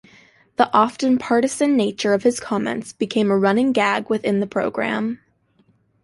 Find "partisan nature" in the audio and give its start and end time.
1.19-2.15